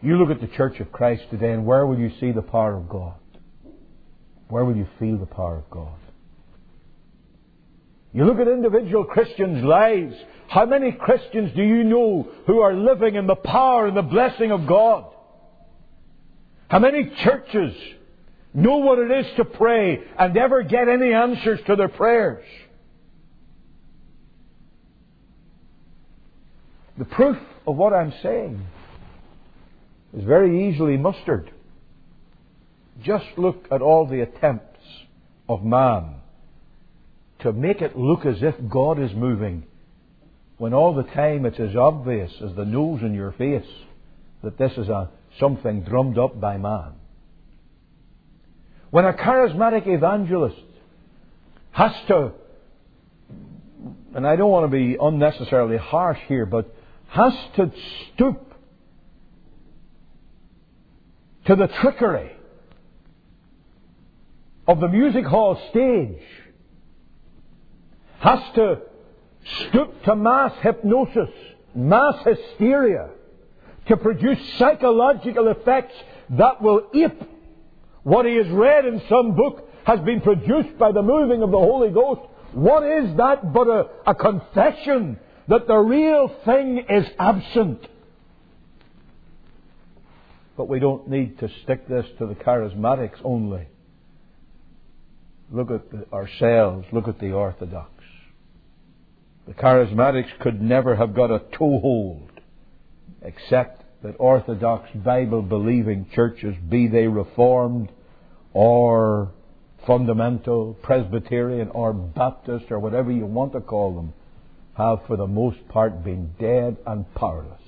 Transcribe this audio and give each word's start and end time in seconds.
You 0.00 0.16
look 0.16 0.30
at 0.30 0.40
the 0.40 0.54
Church 0.56 0.78
of 0.80 0.92
Christ 0.92 1.24
today, 1.30 1.52
and 1.52 1.66
where 1.66 1.86
will 1.86 1.98
you 1.98 2.12
see 2.20 2.30
the 2.30 2.42
power 2.42 2.76
of 2.76 2.88
God? 2.88 3.14
Where 4.48 4.64
will 4.64 4.76
you 4.76 4.86
feel 4.98 5.18
the 5.18 5.26
power 5.26 5.56
of 5.56 5.70
God? 5.70 5.98
You 8.12 8.24
look 8.24 8.38
at 8.38 8.48
individual 8.48 9.04
Christians' 9.04 9.62
lives. 9.64 10.14
How 10.48 10.64
many 10.64 10.92
Christians 10.92 11.52
do 11.54 11.62
you 11.62 11.84
know 11.84 12.28
who 12.46 12.60
are 12.60 12.72
living 12.72 13.16
in 13.16 13.26
the 13.26 13.34
power 13.34 13.86
and 13.86 13.96
the 13.96 14.02
blessing 14.02 14.50
of 14.50 14.66
God? 14.66 15.04
How 16.68 16.78
many 16.78 17.10
churches 17.22 17.74
know 18.54 18.78
what 18.78 18.98
it 18.98 19.10
is 19.10 19.26
to 19.36 19.44
pray 19.44 20.00
and 20.18 20.32
never 20.32 20.62
get 20.62 20.88
any 20.88 21.12
answers 21.12 21.60
to 21.66 21.76
their 21.76 21.88
prayers? 21.88 22.44
The 26.96 27.04
proof 27.04 27.36
of 27.66 27.76
what 27.76 27.92
I'm 27.92 28.12
saying 28.22 28.64
is 30.16 30.24
very 30.24 30.68
easily 30.68 30.96
mustered. 30.96 31.50
Just 33.02 33.26
look 33.36 33.66
at 33.70 33.82
all 33.82 34.06
the 34.06 34.20
attempts 34.20 34.86
of 35.48 35.64
man 35.64 36.16
to 37.40 37.52
make 37.52 37.80
it 37.80 37.96
look 37.96 38.26
as 38.26 38.42
if 38.42 38.54
God 38.68 39.00
is 39.00 39.12
moving 39.14 39.64
when 40.56 40.74
all 40.74 40.94
the 40.94 41.04
time 41.04 41.46
it's 41.46 41.60
as 41.60 41.76
obvious 41.76 42.32
as 42.44 42.54
the 42.56 42.64
nose 42.64 43.00
in 43.02 43.14
your 43.14 43.32
face 43.32 43.68
that 44.42 44.58
this 44.58 44.72
is 44.72 44.88
a, 44.88 45.08
something 45.38 45.82
drummed 45.82 46.18
up 46.18 46.40
by 46.40 46.56
man. 46.56 46.92
When 48.90 49.04
a 49.04 49.12
charismatic 49.12 49.86
evangelist 49.86 50.56
has 51.70 51.92
to, 52.08 52.32
and 54.14 54.26
I 54.26 54.34
don't 54.36 54.50
want 54.50 54.70
to 54.70 54.76
be 54.76 54.96
unnecessarily 55.00 55.76
harsh 55.76 56.18
here, 56.26 56.46
but 56.46 56.74
has 57.08 57.32
to 57.56 57.70
stoop 58.14 58.47
to 61.48 61.56
the 61.56 61.66
trickery 61.80 62.30
of 64.66 64.80
the 64.80 64.88
music 64.88 65.24
hall 65.24 65.58
stage, 65.70 66.22
has 68.20 68.38
to 68.54 68.78
stoop 69.60 70.02
to 70.04 70.14
mass 70.14 70.52
hypnosis, 70.60 71.30
mass 71.74 72.16
hysteria, 72.22 73.08
to 73.86 73.96
produce 73.96 74.38
psychological 74.58 75.48
effects 75.48 75.94
that 76.28 76.60
will 76.60 76.82
ape 76.94 77.22
what 78.02 78.26
he 78.26 78.36
has 78.36 78.48
read 78.48 78.84
in 78.84 79.00
some 79.08 79.34
book 79.34 79.70
has 79.84 80.00
been 80.00 80.20
produced 80.20 80.76
by 80.78 80.92
the 80.92 81.00
moving 81.00 81.42
of 81.42 81.50
the 81.50 81.58
Holy 81.58 81.88
Ghost. 81.88 82.20
What 82.52 82.82
is 82.82 83.16
that 83.16 83.54
but 83.54 83.68
a, 83.68 83.86
a 84.06 84.14
confession 84.14 85.18
that 85.48 85.66
the 85.66 85.78
real 85.78 86.28
thing 86.44 86.84
is 86.90 87.06
absent? 87.18 87.86
But 90.58 90.68
we 90.68 90.80
don't 90.80 91.08
need 91.08 91.38
to 91.38 91.48
stick 91.62 91.86
this 91.86 92.04
to 92.18 92.26
the 92.26 92.34
charismatics 92.34 93.20
only. 93.22 93.68
Look 95.52 95.70
at 95.70 96.12
ourselves, 96.12 96.84
look 96.92 97.06
at 97.06 97.20
the 97.20 97.30
Orthodox. 97.30 97.92
The 99.46 99.54
charismatics 99.54 100.36
could 100.40 100.60
never 100.60 100.96
have 100.96 101.14
got 101.14 101.30
a 101.30 101.44
toehold 101.56 102.40
except 103.22 103.84
that 104.02 104.16
Orthodox 104.18 104.90
Bible 104.96 105.42
believing 105.42 106.08
churches, 106.12 106.56
be 106.68 106.88
they 106.88 107.06
Reformed 107.06 107.92
or 108.52 109.30
fundamental, 109.86 110.74
Presbyterian 110.82 111.68
or 111.68 111.92
Baptist 111.92 112.64
or 112.70 112.80
whatever 112.80 113.12
you 113.12 113.26
want 113.26 113.52
to 113.52 113.60
call 113.60 113.94
them, 113.94 114.12
have 114.76 115.06
for 115.06 115.16
the 115.16 115.26
most 115.28 115.68
part 115.68 116.02
been 116.02 116.34
dead 116.40 116.78
and 116.84 117.14
powerless. 117.14 117.60